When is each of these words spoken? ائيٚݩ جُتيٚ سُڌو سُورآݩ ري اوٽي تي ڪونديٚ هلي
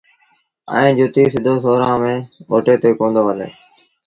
ائيٚݩ 0.73 0.95
جُتيٚ 0.97 1.31
سُڌو 1.33 1.53
سُورآݩ 1.63 1.99
ري 2.03 2.15
اوٽي 2.51 2.75
تي 2.81 2.89
ڪونديٚ 2.99 3.25
هلي 3.27 3.47